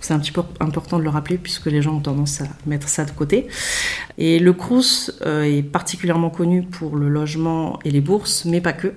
C'est 0.00 0.14
un 0.14 0.18
petit 0.20 0.30
peu 0.30 0.42
important 0.60 0.98
de 0.98 1.02
le 1.02 1.08
rappeler 1.08 1.36
puisque 1.36 1.66
les 1.66 1.82
gens 1.82 1.96
ont 1.96 2.00
tendance 2.00 2.40
à 2.40 2.44
mettre 2.66 2.88
ça 2.88 3.04
de 3.04 3.10
côté. 3.10 3.48
Et 4.18 4.38
le 4.38 4.52
CRUS 4.52 5.10
euh, 5.22 5.42
est 5.42 5.62
particulièrement 5.62 6.30
connu 6.30 6.62
pour 6.62 6.96
le 6.96 7.08
logement 7.08 7.80
et 7.84 7.90
les 7.90 8.00
bourses, 8.00 8.44
mais 8.44 8.60
pas 8.60 8.72
que. 8.72 8.92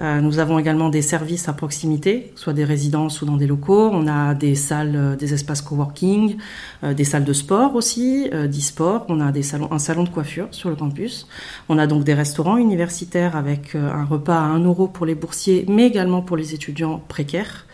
Euh, 0.00 0.20
nous 0.20 0.38
avons 0.40 0.58
également 0.58 0.88
des 0.88 1.02
services 1.02 1.48
à 1.48 1.52
proximité, 1.52 2.32
soit 2.34 2.52
des 2.52 2.64
résidences 2.64 3.22
ou 3.22 3.26
dans 3.26 3.36
des 3.36 3.46
locaux. 3.46 3.90
On 3.92 4.08
a 4.08 4.34
des 4.34 4.54
salles, 4.54 4.96
euh, 4.96 5.16
des 5.16 5.34
espaces 5.34 5.62
coworking, 5.62 6.36
euh, 6.82 6.94
des 6.94 7.04
salles 7.04 7.24
de 7.24 7.32
sport 7.32 7.74
aussi, 7.76 8.28
d'e-sport. 8.30 9.06
On 9.08 9.20
a 9.20 9.30
des 9.30 9.42
salons, 9.42 9.70
un 9.70 9.78
salon 9.78 10.02
de 10.02 10.08
coiffure 10.08 10.48
sur 10.50 10.68
le 10.68 10.76
campus. 10.76 11.28
On 11.68 11.78
a 11.78 11.86
donc 11.86 12.04
des 12.04 12.14
restaurants 12.14 12.56
universitaires 12.56 13.36
avec 13.36 13.74
un 13.74 14.04
repas 14.04 14.38
à 14.38 14.44
1 14.44 14.64
euro 14.64 14.88
pour 14.88 15.06
les 15.06 15.14
boursiers, 15.14 15.64
mais 15.68 15.86
également 15.86 16.22
pour 16.22 16.36
les 16.36 16.54
étudiants 16.54 17.00
précaires. 17.08 17.66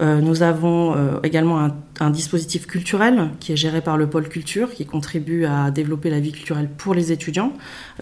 Euh, 0.00 0.20
nous 0.20 0.42
avons 0.42 0.94
euh, 0.94 1.18
également 1.22 1.60
un, 1.60 1.74
un 2.00 2.10
dispositif 2.10 2.66
culturel 2.66 3.30
qui 3.40 3.52
est 3.52 3.56
géré 3.56 3.80
par 3.80 3.96
le 3.96 4.06
pôle 4.06 4.28
culture, 4.28 4.72
qui 4.72 4.84
contribue 4.84 5.46
à 5.46 5.70
développer 5.70 6.10
la 6.10 6.20
vie 6.20 6.32
culturelle 6.32 6.68
pour 6.76 6.94
les 6.94 7.12
étudiants. 7.12 7.52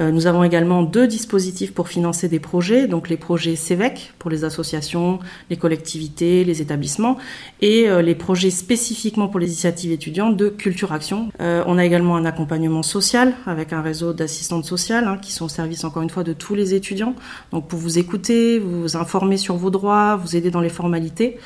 Euh, 0.01 0.11
nous 0.11 0.27
avons 0.27 0.43
également 0.43 0.83
deux 0.83 1.07
dispositifs 1.07 1.73
pour 1.73 1.89
financer 1.89 2.29
des 2.29 2.41
projets, 2.41 2.89
donc 2.89 3.09
les 3.09 3.17
projets 3.17 3.55
CEVEC 3.55 4.13
pour 4.19 4.31
les 4.31 4.45
associations, 4.45 5.21
les 5.51 5.57
collectivités, 5.57 6.45
les 6.45 6.61
établissements, 6.61 7.17
et 7.61 7.87
les 8.03 8.15
projets 8.15 8.51
spécifiquement 8.51 9.29
pour 9.29 9.41
les 9.41 9.47
initiatives 9.47 9.93
étudiantes 9.93 10.37
de 10.37 10.49
Culture 10.49 10.93
Action. 10.93 11.31
On 11.39 11.79
a 11.79 11.85
également 11.85 12.17
un 12.17 12.25
accompagnement 12.25 12.83
social 12.83 13.35
avec 13.47 13.73
un 13.73 13.81
réseau 13.81 14.13
d'assistantes 14.13 14.65
sociales 14.65 15.07
hein, 15.07 15.19
qui 15.21 15.33
sont 15.33 15.47
au 15.47 15.49
service 15.49 15.85
encore 15.85 16.03
une 16.03 16.11
fois 16.11 16.25
de 16.25 16.33
tous 16.33 16.55
les 16.55 16.75
étudiants, 16.75 17.15
donc 17.53 17.69
pour 17.69 17.79
vous 17.79 17.99
écouter, 17.99 18.59
vous 18.59 18.97
informer 18.97 19.37
sur 19.37 19.57
vos 19.57 19.71
droits, 19.71 20.17
vous 20.17 20.37
aider 20.37 20.51
dans 20.51 20.61
les 20.61 20.69
formalités. 20.69 21.39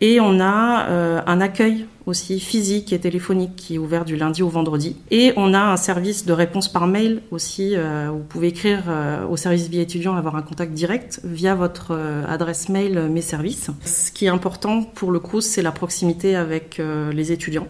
Et 0.00 0.20
on 0.20 0.40
a 0.40 0.88
euh, 0.88 1.20
un 1.26 1.40
accueil 1.40 1.86
aussi 2.06 2.40
physique 2.40 2.92
et 2.92 2.98
téléphonique 2.98 3.56
qui 3.56 3.76
est 3.76 3.78
ouvert 3.78 4.04
du 4.04 4.16
lundi 4.16 4.42
au 4.42 4.48
vendredi. 4.48 4.96
Et 5.10 5.32
on 5.36 5.54
a 5.54 5.60
un 5.60 5.76
service 5.76 6.26
de 6.26 6.32
réponse 6.32 6.68
par 6.68 6.86
mail 6.86 7.22
aussi. 7.30 7.74
Euh, 7.74 8.10
vous 8.12 8.24
pouvez 8.24 8.48
écrire 8.48 8.84
euh, 8.88 9.26
au 9.26 9.36
service 9.36 9.68
vie 9.68 9.80
étudiant, 9.80 10.14
avoir 10.14 10.36
un 10.36 10.42
contact 10.42 10.72
direct 10.72 11.20
via 11.24 11.54
votre 11.54 11.92
euh, 11.92 12.24
adresse 12.28 12.68
mail 12.68 12.98
euh, 12.98 13.08
Mes 13.08 13.22
services. 13.22 13.70
Ce 13.84 14.10
qui 14.10 14.26
est 14.26 14.28
important 14.28 14.82
pour 14.82 15.10
le 15.12 15.20
CRUS, 15.20 15.42
c'est 15.42 15.62
la 15.62 15.72
proximité 15.72 16.36
avec 16.36 16.78
euh, 16.78 17.12
les 17.12 17.32
étudiants. 17.32 17.68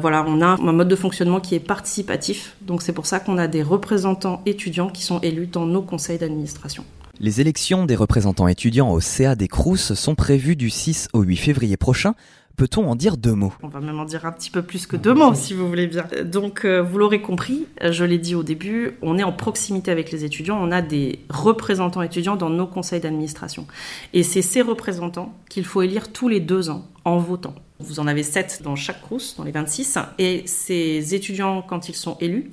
Voilà, 0.00 0.24
on 0.28 0.42
a 0.42 0.46
un 0.46 0.72
mode 0.72 0.88
de 0.88 0.96
fonctionnement 0.96 1.40
qui 1.40 1.54
est 1.54 1.60
participatif. 1.60 2.54
Donc 2.60 2.82
c'est 2.82 2.92
pour 2.92 3.06
ça 3.06 3.18
qu'on 3.18 3.38
a 3.38 3.46
des 3.46 3.62
représentants 3.62 4.42
étudiants 4.44 4.90
qui 4.90 5.02
sont 5.02 5.20
élus 5.20 5.46
dans 5.46 5.64
nos 5.64 5.82
conseils 5.82 6.18
d'administration. 6.18 6.84
Les 7.22 7.42
élections 7.42 7.84
des 7.84 7.96
représentants 7.96 8.48
étudiants 8.48 8.90
au 8.90 8.98
CA 8.98 9.34
des 9.34 9.46
Crous 9.46 9.92
sont 9.92 10.14
prévues 10.14 10.56
du 10.56 10.70
6 10.70 11.08
au 11.12 11.20
8 11.20 11.36
février 11.36 11.76
prochain. 11.76 12.14
Peut-on 12.60 12.86
en 12.90 12.94
dire 12.94 13.16
deux 13.16 13.32
mots? 13.32 13.54
On 13.62 13.68
va 13.68 13.80
même 13.80 13.98
en 13.98 14.04
dire 14.04 14.26
un 14.26 14.32
petit 14.32 14.50
peu 14.50 14.60
plus 14.60 14.86
que 14.86 14.94
deux 14.94 15.14
mots, 15.14 15.32
si 15.32 15.54
vous 15.54 15.66
voulez 15.66 15.86
bien. 15.86 16.04
Donc, 16.26 16.66
euh, 16.66 16.82
vous 16.82 16.98
l'aurez 16.98 17.22
compris, 17.22 17.66
euh, 17.82 17.90
je 17.90 18.04
l'ai 18.04 18.18
dit 18.18 18.34
au 18.34 18.42
début, 18.42 18.98
on 19.00 19.16
est 19.16 19.22
en 19.22 19.32
proximité 19.32 19.90
avec 19.90 20.12
les 20.12 20.26
étudiants, 20.26 20.58
on 20.60 20.70
a 20.70 20.82
des 20.82 21.20
représentants 21.30 22.02
étudiants 22.02 22.36
dans 22.36 22.50
nos 22.50 22.66
conseils 22.66 23.00
d'administration. 23.00 23.66
Et 24.12 24.22
c'est 24.22 24.42
ces 24.42 24.60
représentants 24.60 25.34
qu'il 25.48 25.64
faut 25.64 25.80
élire 25.80 26.12
tous 26.12 26.28
les 26.28 26.38
deux 26.38 26.68
ans 26.68 26.84
en 27.06 27.16
votant. 27.16 27.54
Vous 27.78 27.98
en 27.98 28.06
avez 28.06 28.22
sept 28.22 28.60
dans 28.62 28.76
chaque 28.76 29.00
crous, 29.00 29.36
dans 29.38 29.44
les 29.44 29.52
26. 29.52 29.96
Et 30.18 30.42
ces 30.44 31.14
étudiants, 31.14 31.62
quand 31.66 31.88
ils 31.88 31.96
sont 31.96 32.18
élus, 32.20 32.50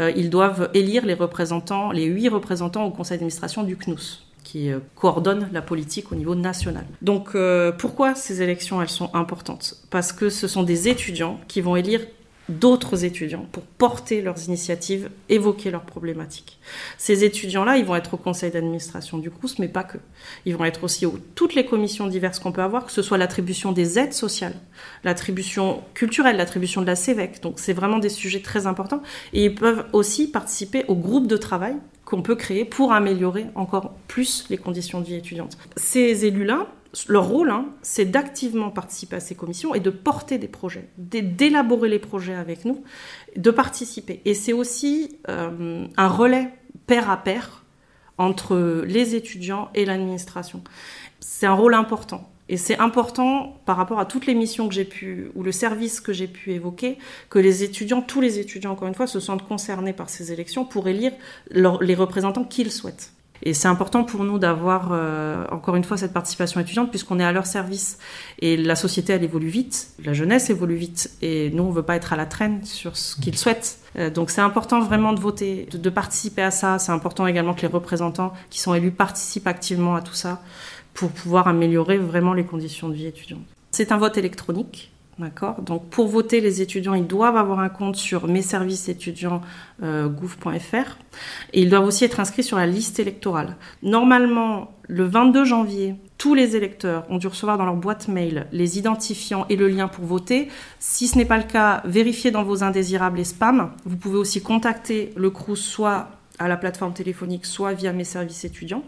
euh, 0.00 0.12
ils 0.14 0.28
doivent 0.28 0.68
élire 0.74 1.06
les 1.06 1.14
représentants, 1.14 1.92
les 1.92 2.04
huit 2.04 2.28
représentants 2.28 2.84
au 2.84 2.90
conseil 2.90 3.16
d'administration 3.16 3.62
du 3.62 3.78
CNUS 3.78 4.25
qui 4.46 4.70
euh, 4.70 4.78
coordonne 4.94 5.48
la 5.52 5.60
politique 5.60 6.12
au 6.12 6.14
niveau 6.14 6.36
national. 6.36 6.84
Donc 7.02 7.34
euh, 7.34 7.72
pourquoi 7.72 8.14
ces 8.14 8.42
élections 8.42 8.80
elles 8.80 8.88
sont 8.88 9.12
importantes? 9.12 9.74
Parce 9.90 10.12
que 10.12 10.30
ce 10.30 10.46
sont 10.46 10.62
des 10.62 10.88
étudiants 10.88 11.40
qui 11.48 11.60
vont 11.60 11.74
élire 11.74 12.00
d'autres 12.48 13.04
étudiants 13.04 13.44
pour 13.50 13.64
porter 13.64 14.22
leurs 14.22 14.44
initiatives, 14.44 15.10
évoquer 15.28 15.72
leurs 15.72 15.82
problématiques. 15.82 16.60
Ces 16.96 17.24
étudiants-là, 17.24 17.76
ils 17.76 17.84
vont 17.84 17.96
être 17.96 18.14
au 18.14 18.16
conseil 18.18 18.52
d'administration 18.52 19.18
du 19.18 19.32
CRUS, 19.32 19.58
mais 19.58 19.66
pas 19.66 19.82
que. 19.82 19.98
Ils 20.44 20.56
vont 20.56 20.64
être 20.64 20.84
aussi 20.84 21.06
aux 21.06 21.18
toutes 21.34 21.56
les 21.56 21.66
commissions 21.66 22.06
diverses 22.06 22.38
qu'on 22.38 22.52
peut 22.52 22.62
avoir, 22.62 22.86
que 22.86 22.92
ce 22.92 23.02
soit 23.02 23.18
l'attribution 23.18 23.72
des 23.72 23.98
aides 23.98 24.12
sociales, 24.12 24.54
l'attribution 25.02 25.82
culturelle, 25.94 26.36
l'attribution 26.36 26.82
de 26.82 26.86
la 26.86 26.94
CEVEC. 26.94 27.42
Donc 27.42 27.58
c'est 27.58 27.72
vraiment 27.72 27.98
des 27.98 28.10
sujets 28.10 28.42
très 28.42 28.68
importants. 28.68 29.02
Et 29.32 29.46
ils 29.46 29.54
peuvent 29.56 29.84
aussi 29.92 30.30
participer 30.30 30.84
au 30.86 30.94
groupe 30.94 31.26
de 31.26 31.36
travail 31.36 31.74
qu'on 32.06 32.22
peut 32.22 32.36
créer 32.36 32.64
pour 32.64 32.92
améliorer 32.92 33.46
encore 33.54 33.92
plus 34.08 34.46
les 34.48 34.56
conditions 34.56 35.00
de 35.02 35.06
vie 35.06 35.16
étudiante. 35.16 35.58
Ces 35.76 36.24
élus-là 36.24 36.68
leur 37.08 37.28
rôle, 37.28 37.50
hein, 37.50 37.66
c'est 37.82 38.06
d'activement 38.06 38.70
participer 38.70 39.16
à 39.16 39.20
ces 39.20 39.34
commissions 39.34 39.74
et 39.74 39.80
de 39.80 39.90
porter 39.90 40.38
des 40.38 40.48
projets, 40.48 40.88
d'élaborer 40.96 41.90
les 41.90 41.98
projets 41.98 42.34
avec 42.34 42.64
nous, 42.64 42.82
de 43.36 43.50
participer. 43.50 44.22
Et 44.24 44.32
c'est 44.32 44.54
aussi 44.54 45.18
euh, 45.28 45.86
un 45.96 46.08
relais 46.08 46.54
pair 46.86 47.10
à 47.10 47.18
pair 47.18 47.64
entre 48.18 48.82
les 48.86 49.14
étudiants 49.14 49.68
et 49.74 49.84
l'administration. 49.84 50.62
C'est 51.20 51.46
un 51.46 51.52
rôle 51.52 51.74
important. 51.74 52.30
Et 52.48 52.56
c'est 52.56 52.78
important 52.78 53.60
par 53.66 53.76
rapport 53.76 53.98
à 53.98 54.04
toutes 54.04 54.26
les 54.26 54.34
missions 54.34 54.68
que 54.68 54.74
j'ai 54.74 54.84
pu, 54.84 55.30
ou 55.34 55.42
le 55.42 55.52
service 55.52 56.00
que 56.00 56.12
j'ai 56.12 56.28
pu 56.28 56.52
évoquer, 56.52 56.98
que 57.28 57.38
les 57.38 57.64
étudiants, 57.64 58.02
tous 58.02 58.20
les 58.20 58.38
étudiants, 58.38 58.72
encore 58.72 58.88
une 58.88 58.94
fois, 58.94 59.08
se 59.08 59.18
sentent 59.18 59.46
concernés 59.46 59.92
par 59.92 60.08
ces 60.08 60.32
élections 60.32 60.64
pour 60.64 60.86
élire 60.86 61.12
les 61.50 61.94
représentants 61.94 62.44
qu'ils 62.44 62.70
souhaitent. 62.70 63.12
Et 63.42 63.52
c'est 63.52 63.68
important 63.68 64.04
pour 64.04 64.24
nous 64.24 64.38
d'avoir, 64.38 64.90
euh, 64.92 65.44
encore 65.50 65.76
une 65.76 65.84
fois, 65.84 65.96
cette 65.96 66.12
participation 66.12 66.60
étudiante, 66.60 66.90
puisqu'on 66.90 67.20
est 67.20 67.24
à 67.24 67.32
leur 67.32 67.46
service. 67.46 67.98
Et 68.38 68.56
la 68.56 68.76
société, 68.76 69.12
elle 69.12 69.24
évolue 69.24 69.48
vite, 69.48 69.88
la 70.02 70.14
jeunesse 70.14 70.48
évolue 70.48 70.76
vite, 70.76 71.10
et 71.20 71.50
nous, 71.50 71.64
on 71.64 71.68
ne 71.68 71.74
veut 71.74 71.82
pas 71.82 71.96
être 71.96 72.12
à 72.12 72.16
la 72.16 72.26
traîne 72.26 72.64
sur 72.64 72.96
ce 72.96 73.16
qu'ils 73.16 73.36
souhaitent. 73.36 73.78
Euh, 73.96 74.10
donc 74.10 74.30
c'est 74.30 74.40
important 74.40 74.80
vraiment 74.80 75.12
de 75.12 75.20
voter, 75.20 75.68
de, 75.70 75.78
de 75.78 75.90
participer 75.90 76.42
à 76.42 76.50
ça. 76.50 76.78
C'est 76.78 76.92
important 76.92 77.26
également 77.26 77.54
que 77.54 77.62
les 77.62 77.68
représentants 77.68 78.32
qui 78.50 78.60
sont 78.60 78.74
élus 78.74 78.90
participent 78.90 79.46
activement 79.46 79.96
à 79.96 80.02
tout 80.02 80.14
ça 80.14 80.42
pour 80.96 81.10
pouvoir 81.10 81.46
améliorer 81.46 81.98
vraiment 81.98 82.34
les 82.34 82.44
conditions 82.44 82.88
de 82.88 82.94
vie 82.94 83.06
étudiante. 83.06 83.44
C'est 83.70 83.92
un 83.92 83.98
vote 83.98 84.16
électronique. 84.18 84.90
D'accord? 85.18 85.62
Donc 85.62 85.88
pour 85.88 86.08
voter, 86.08 86.42
les 86.42 86.60
étudiants, 86.60 86.92
ils 86.92 87.06
doivent 87.06 87.38
avoir 87.38 87.60
un 87.60 87.70
compte 87.70 87.96
sur 87.96 88.28
mes 88.28 88.42
services 88.42 88.90
étudiants 88.90 89.40
euh, 89.82 90.08
gouv.fr 90.08 90.98
et 91.54 91.62
ils 91.62 91.70
doivent 91.70 91.86
aussi 91.86 92.04
être 92.04 92.20
inscrits 92.20 92.42
sur 92.42 92.58
la 92.58 92.66
liste 92.66 92.98
électorale. 92.98 93.56
Normalement, 93.82 94.74
le 94.88 95.04
22 95.04 95.46
janvier, 95.46 95.94
tous 96.18 96.34
les 96.34 96.54
électeurs 96.54 97.06
ont 97.08 97.16
dû 97.16 97.28
recevoir 97.28 97.56
dans 97.56 97.64
leur 97.64 97.76
boîte 97.76 98.08
mail 98.08 98.46
les 98.52 98.76
identifiants 98.78 99.46
et 99.48 99.56
le 99.56 99.68
lien 99.68 99.88
pour 99.88 100.04
voter. 100.04 100.48
Si 100.80 101.08
ce 101.08 101.16
n'est 101.16 101.24
pas 101.24 101.38
le 101.38 101.44
cas, 101.44 101.80
vérifiez 101.86 102.30
dans 102.30 102.42
vos 102.42 102.62
indésirables 102.62 103.18
et 103.18 103.24
spams. 103.24 103.70
Vous 103.86 103.96
pouvez 103.96 104.18
aussi 104.18 104.42
contacter 104.42 105.14
le 105.16 105.30
CRUS 105.30 105.56
soit 105.56 106.10
à 106.38 106.46
la 106.46 106.58
plateforme 106.58 106.92
téléphonique, 106.92 107.46
soit 107.46 107.72
via 107.72 107.94
mes 107.94 108.04
services 108.04 108.44
étudiants. 108.44 108.82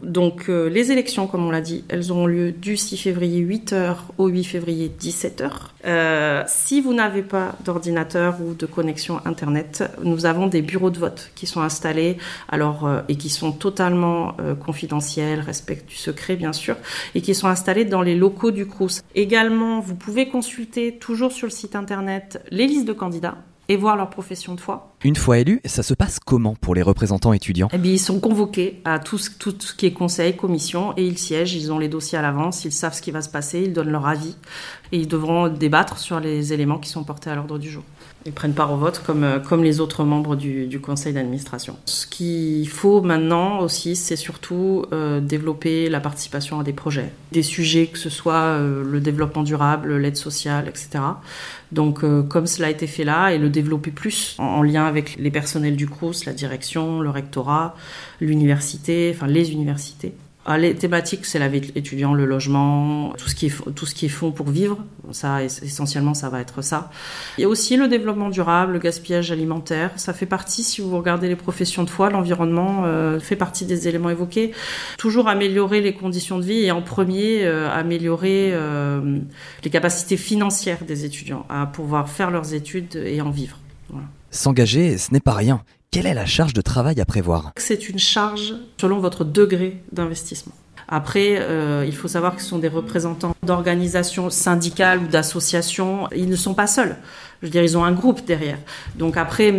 Donc 0.00 0.48
euh, 0.48 0.68
les 0.68 0.90
élections, 0.92 1.26
comme 1.26 1.46
on 1.46 1.50
l'a 1.50 1.60
dit, 1.60 1.84
elles 1.88 2.10
auront 2.10 2.26
lieu 2.26 2.52
du 2.52 2.76
6 2.76 2.96
février 2.96 3.42
8h 3.42 3.96
au 4.18 4.26
8 4.26 4.44
février 4.44 4.92
17h. 5.00 5.50
Euh, 5.86 6.42
si 6.46 6.80
vous 6.80 6.92
n'avez 6.92 7.22
pas 7.22 7.54
d'ordinateur 7.64 8.36
ou 8.42 8.54
de 8.54 8.66
connexion 8.66 9.20
Internet, 9.24 9.84
nous 10.02 10.26
avons 10.26 10.46
des 10.46 10.62
bureaux 10.62 10.90
de 10.90 10.98
vote 10.98 11.30
qui 11.34 11.46
sont 11.46 11.60
installés 11.60 12.18
alors, 12.48 12.86
euh, 12.86 13.00
et 13.08 13.16
qui 13.16 13.30
sont 13.30 13.52
totalement 13.52 14.36
confidentiels, 14.64 15.40
respectent 15.40 15.88
du 15.88 15.96
secret 15.96 16.36
bien 16.36 16.52
sûr, 16.52 16.76
et 17.14 17.20
qui 17.20 17.34
sont 17.34 17.48
installés 17.48 17.84
dans 17.84 18.02
les 18.02 18.16
locaux 18.16 18.50
du 18.50 18.66
CRUS. 18.66 19.00
Également, 19.14 19.80
vous 19.80 19.94
pouvez 19.94 20.28
consulter 20.28 20.98
toujours 20.98 21.32
sur 21.32 21.46
le 21.46 21.52
site 21.52 21.76
Internet 21.76 22.42
les 22.50 22.66
listes 22.66 22.86
de 22.86 22.92
candidats 22.92 23.36
et 23.68 23.76
voir 23.76 23.96
leur 23.96 24.10
profession 24.10 24.54
de 24.54 24.60
foi. 24.60 24.94
Une 25.04 25.16
fois 25.16 25.38
élus, 25.38 25.60
ça 25.64 25.82
se 25.82 25.94
passe 25.94 26.18
comment 26.18 26.54
pour 26.54 26.74
les 26.74 26.82
représentants 26.82 27.32
étudiants? 27.32 27.68
Eh 27.72 27.78
bien, 27.78 27.92
Ils 27.92 27.98
sont 27.98 28.20
convoqués 28.20 28.80
à 28.84 28.98
tout 28.98 29.18
ce, 29.18 29.30
tout 29.30 29.54
ce 29.58 29.74
qui 29.74 29.86
est 29.86 29.92
conseil, 29.92 30.36
commission, 30.36 30.92
et 30.96 31.06
ils 31.06 31.18
siègent, 31.18 31.54
ils 31.54 31.72
ont 31.72 31.78
les 31.78 31.88
dossiers 31.88 32.18
à 32.18 32.22
l'avance, 32.22 32.64
ils 32.64 32.72
savent 32.72 32.94
ce 32.94 33.02
qui 33.02 33.10
va 33.10 33.22
se 33.22 33.28
passer, 33.28 33.62
ils 33.62 33.72
donnent 33.72 33.90
leur 33.90 34.06
avis, 34.06 34.36
et 34.92 34.98
ils 34.98 35.08
devront 35.08 35.48
débattre 35.48 35.98
sur 35.98 36.20
les 36.20 36.52
éléments 36.52 36.78
qui 36.78 36.90
sont 36.90 37.04
portés 37.04 37.30
à 37.30 37.34
l'ordre 37.34 37.58
du 37.58 37.70
jour. 37.70 37.84
Ils 38.26 38.32
prennent 38.32 38.54
part 38.54 38.72
au 38.72 38.76
vote 38.76 39.02
comme, 39.04 39.22
euh, 39.22 39.38
comme 39.38 39.62
les 39.62 39.80
autres 39.80 40.02
membres 40.04 40.34
du, 40.34 40.66
du 40.66 40.80
conseil 40.80 41.12
d'administration. 41.12 41.76
Ce 41.84 42.06
qu'il 42.06 42.66
faut 42.68 43.02
maintenant 43.02 43.60
aussi, 43.60 43.96
c'est 43.96 44.16
surtout 44.16 44.86
euh, 44.92 45.20
développer 45.20 45.90
la 45.90 46.00
participation 46.00 46.58
à 46.58 46.64
des 46.64 46.72
projets, 46.72 47.12
des 47.32 47.42
sujets 47.42 47.86
que 47.86 47.98
ce 47.98 48.08
soit 48.08 48.34
euh, 48.34 48.82
le 48.82 49.00
développement 49.00 49.42
durable, 49.42 49.96
l'aide 49.96 50.16
sociale, 50.16 50.68
etc. 50.68 51.00
Donc, 51.72 52.04
comme 52.28 52.46
cela 52.46 52.68
a 52.68 52.70
été 52.70 52.86
fait 52.86 53.02
là, 53.02 53.30
et 53.30 53.38
le 53.38 53.48
développer 53.48 53.90
plus 53.90 54.36
en, 54.38 54.44
en 54.44 54.62
lien 54.62 54.84
avec 54.84 55.16
les 55.18 55.32
personnels 55.32 55.74
du 55.74 55.88
CRUS, 55.88 56.24
la 56.24 56.32
direction, 56.32 57.00
le 57.00 57.10
rectorat, 57.10 57.74
l'université, 58.20 59.12
enfin 59.12 59.26
les 59.26 59.50
universités. 59.50 60.14
Ah, 60.46 60.58
les 60.58 60.74
thématiques, 60.74 61.24
c'est 61.24 61.38
la 61.38 61.48
vie 61.48 61.72
étudiant, 61.74 62.12
le 62.12 62.26
logement, 62.26 63.14
tout 63.16 63.28
ce 63.30 63.34
qui 63.34 63.46
est, 63.46 63.74
tout 63.74 63.86
ce 63.86 63.94
qui 63.94 64.06
est 64.06 64.10
fonds 64.10 64.30
pour 64.30 64.50
vivre. 64.50 64.78
Ça, 65.10 65.42
essentiellement, 65.42 66.12
ça 66.12 66.28
va 66.28 66.40
être 66.40 66.60
ça. 66.60 66.90
Il 67.38 67.42
y 67.42 67.44
a 67.44 67.48
aussi 67.48 67.76
le 67.76 67.88
développement 67.88 68.28
durable, 68.28 68.74
le 68.74 68.78
gaspillage 68.78 69.32
alimentaire. 69.32 69.92
Ça 69.96 70.12
fait 70.12 70.26
partie, 70.26 70.62
si 70.62 70.82
vous 70.82 70.94
regardez 70.98 71.28
les 71.28 71.36
professions 71.36 71.82
de 71.82 71.88
foi, 71.88 72.10
l'environnement 72.10 72.82
euh, 72.84 73.20
fait 73.20 73.36
partie 73.36 73.64
des 73.64 73.88
éléments 73.88 74.10
évoqués. 74.10 74.52
Toujours 74.98 75.28
améliorer 75.28 75.80
les 75.80 75.94
conditions 75.94 76.38
de 76.38 76.44
vie 76.44 76.64
et 76.64 76.70
en 76.70 76.82
premier, 76.82 77.44
euh, 77.44 77.70
améliorer 77.70 78.50
euh, 78.52 79.18
les 79.62 79.70
capacités 79.70 80.18
financières 80.18 80.84
des 80.84 81.06
étudiants 81.06 81.46
à 81.48 81.64
pouvoir 81.64 82.10
faire 82.10 82.30
leurs 82.30 82.52
études 82.52 82.96
et 82.96 83.22
en 83.22 83.30
vivre. 83.30 83.58
Voilà. 83.88 84.06
S'engager, 84.30 84.98
ce 84.98 85.10
n'est 85.12 85.20
pas 85.20 85.32
rien. 85.32 85.62
Quelle 85.94 86.06
est 86.06 86.14
la 86.14 86.26
charge 86.26 86.54
de 86.54 86.60
travail 86.60 87.00
à 87.00 87.04
prévoir? 87.04 87.52
C'est 87.56 87.88
une 87.88 88.00
charge 88.00 88.54
selon 88.80 88.98
votre 88.98 89.24
degré 89.24 89.80
d'investissement. 89.92 90.52
Après, 90.88 91.36
euh, 91.38 91.84
il 91.86 91.94
faut 91.94 92.08
savoir 92.08 92.34
que 92.34 92.42
ce 92.42 92.48
sont 92.48 92.58
des 92.58 92.66
représentants 92.66 93.36
d'organisations 93.44 94.28
syndicales 94.28 94.98
ou 94.98 95.06
d'associations. 95.06 96.08
Ils 96.10 96.28
ne 96.28 96.34
sont 96.34 96.54
pas 96.54 96.66
seuls. 96.66 96.96
Je 97.40 97.46
veux 97.46 97.50
dire, 97.50 97.62
ils 97.62 97.76
ont 97.76 97.84
un 97.84 97.92
groupe 97.92 98.24
derrière. 98.24 98.58
Donc 98.96 99.16
après, 99.16 99.52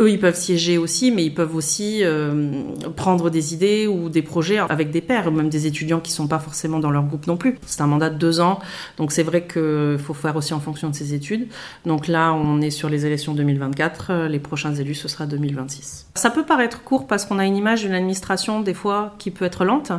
eux, 0.00 0.10
ils 0.10 0.18
peuvent 0.18 0.36
siéger 0.36 0.78
aussi, 0.78 1.10
mais 1.10 1.24
ils 1.24 1.34
peuvent 1.34 1.54
aussi 1.54 2.00
euh, 2.02 2.62
prendre 2.96 3.30
des 3.30 3.54
idées 3.54 3.86
ou 3.86 4.08
des 4.08 4.22
projets 4.22 4.58
avec 4.58 4.90
des 4.90 5.00
pairs, 5.00 5.30
même 5.30 5.48
des 5.48 5.66
étudiants 5.66 6.00
qui 6.00 6.12
sont 6.12 6.26
pas 6.26 6.38
forcément 6.38 6.78
dans 6.78 6.90
leur 6.90 7.04
groupe 7.04 7.26
non 7.26 7.36
plus. 7.36 7.58
C'est 7.66 7.80
un 7.80 7.86
mandat 7.86 8.10
de 8.10 8.18
deux 8.18 8.40
ans, 8.40 8.58
donc 8.96 9.12
c'est 9.12 9.22
vrai 9.22 9.46
qu'il 9.46 9.98
faut 9.98 10.14
faire 10.14 10.36
aussi 10.36 10.54
en 10.54 10.60
fonction 10.60 10.90
de 10.90 10.94
ses 10.94 11.14
études. 11.14 11.48
Donc 11.86 12.08
là, 12.08 12.32
on 12.32 12.60
est 12.60 12.70
sur 12.70 12.88
les 12.88 13.06
élections 13.06 13.34
2024. 13.34 14.26
Les 14.28 14.38
prochains 14.38 14.74
élus, 14.74 14.94
ce 14.94 15.08
sera 15.08 15.26
2026. 15.26 16.08
Ça 16.14 16.30
peut 16.30 16.44
paraître 16.44 16.82
court 16.82 17.06
parce 17.06 17.24
qu'on 17.24 17.38
a 17.38 17.44
une 17.44 17.56
image 17.56 17.82
d'une 17.82 17.94
administration 17.94 18.60
des 18.60 18.74
fois 18.74 19.14
qui 19.18 19.30
peut 19.30 19.44
être 19.44 19.64
lente. 19.64 19.92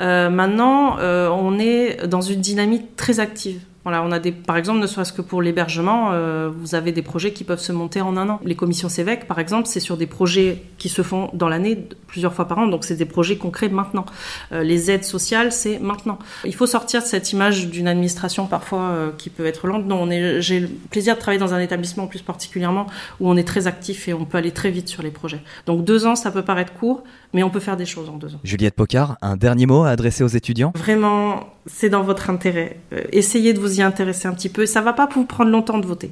Euh, 0.00 0.30
maintenant, 0.30 0.98
euh, 0.98 1.28
on 1.28 1.58
est 1.58 2.06
dans 2.06 2.20
une 2.20 2.40
dynamique 2.40 2.96
très 2.96 3.20
active. 3.20 3.60
Voilà, 3.86 4.02
on 4.02 4.10
a 4.10 4.18
des, 4.18 4.32
par 4.32 4.56
exemple, 4.56 4.80
ne 4.80 4.86
serait-ce 4.88 5.12
que 5.12 5.22
pour 5.22 5.40
l'hébergement, 5.40 6.08
euh, 6.10 6.50
vous 6.52 6.74
avez 6.74 6.90
des 6.90 7.02
projets 7.02 7.32
qui 7.32 7.44
peuvent 7.44 7.60
se 7.60 7.70
monter 7.70 8.00
en 8.00 8.16
un 8.16 8.28
an. 8.28 8.40
Les 8.44 8.56
commissions 8.56 8.88
CEVEC, 8.88 9.28
par 9.28 9.38
exemple, 9.38 9.68
c'est 9.68 9.78
sur 9.78 9.96
des 9.96 10.08
projets 10.08 10.64
qui 10.76 10.88
se 10.88 11.02
font 11.02 11.30
dans 11.34 11.48
l'année 11.48 11.86
plusieurs 12.08 12.34
fois 12.34 12.48
par 12.48 12.58
an, 12.58 12.66
donc 12.66 12.82
c'est 12.82 12.96
des 12.96 13.04
projets 13.04 13.36
concrets 13.36 13.68
maintenant. 13.68 14.04
Euh, 14.50 14.64
les 14.64 14.90
aides 14.90 15.04
sociales, 15.04 15.52
c'est 15.52 15.78
maintenant. 15.78 16.18
Il 16.44 16.52
faut 16.52 16.66
sortir 16.66 17.00
de 17.00 17.06
cette 17.06 17.32
image 17.32 17.68
d'une 17.68 17.86
administration 17.86 18.48
parfois 18.48 18.80
euh, 18.80 19.10
qui 19.16 19.30
peut 19.30 19.46
être 19.46 19.68
lente. 19.68 19.86
Non, 19.86 20.02
on 20.02 20.10
est, 20.10 20.42
j'ai 20.42 20.58
le 20.58 20.68
plaisir 20.90 21.14
de 21.14 21.20
travailler 21.20 21.38
dans 21.38 21.54
un 21.54 21.60
établissement 21.60 22.08
plus 22.08 22.22
particulièrement 22.22 22.88
où 23.20 23.30
on 23.30 23.36
est 23.36 23.46
très 23.46 23.68
actif 23.68 24.08
et 24.08 24.14
on 24.14 24.24
peut 24.24 24.38
aller 24.38 24.50
très 24.50 24.72
vite 24.72 24.88
sur 24.88 25.04
les 25.04 25.12
projets. 25.12 25.42
Donc 25.66 25.84
deux 25.84 26.06
ans, 26.06 26.16
ça 26.16 26.32
peut 26.32 26.42
paraître 26.42 26.72
court, 26.72 27.04
mais 27.32 27.44
on 27.44 27.50
peut 27.50 27.60
faire 27.60 27.76
des 27.76 27.86
choses 27.86 28.08
en 28.08 28.16
deux 28.16 28.34
ans. 28.34 28.40
Juliette 28.42 28.74
Pocard, 28.74 29.16
un 29.22 29.36
dernier 29.36 29.66
mot 29.66 29.84
à 29.84 29.90
adresser 29.90 30.24
aux 30.24 30.26
étudiants? 30.26 30.72
Vraiment, 30.74 31.55
c'est 31.66 31.88
dans 31.88 32.02
votre 32.02 32.30
intérêt. 32.30 32.80
Euh, 32.92 33.02
essayez 33.12 33.52
de 33.52 33.60
vous 33.60 33.80
y 33.80 33.82
intéresser 33.82 34.28
un 34.28 34.34
petit 34.34 34.48
peu. 34.48 34.66
Ça 34.66 34.80
va 34.80 34.92
pas 34.92 35.08
vous 35.12 35.24
prendre 35.24 35.50
longtemps 35.50 35.78
de 35.78 35.86
voter. 35.86 36.10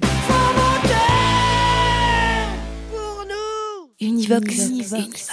Univox. 4.00 4.68
Univox. 4.68 5.30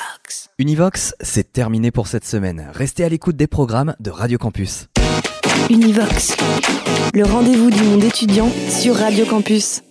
Univox, 0.60 1.16
c'est 1.22 1.52
terminé 1.52 1.92
pour 1.92 2.08
cette 2.08 2.26
semaine. 2.26 2.70
Restez 2.74 3.04
à 3.04 3.10
l'écoute 3.10 3.36
des 3.36 3.48
programmes 3.48 3.96
de 4.00 4.12
Radio 4.12 4.38
Campus. 4.38 4.88
Univox, 5.70 6.36
le 7.14 7.24
rendez-vous 7.24 7.70
du 7.70 7.84
monde 7.84 8.04
étudiant 8.04 8.50
sur 8.70 8.96
Radio 8.96 9.26
Campus. 9.26 9.82